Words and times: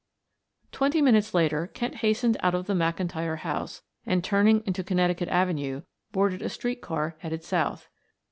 Twenty 0.71 0.99
minutes 0.99 1.31
later 1.35 1.67
Kent 1.67 1.97
hastened 1.97 2.35
out 2.39 2.55
of 2.55 2.65
the 2.65 2.73
McIntyre 2.73 3.37
house 3.37 3.83
and, 4.03 4.23
turning 4.23 4.63
into 4.65 4.83
Connecticut 4.83 5.29
Avenue, 5.29 5.83
boarded 6.11 6.41
a 6.41 6.49
street 6.49 6.81
car 6.81 7.17
headed 7.19 7.43
south. 7.43 7.87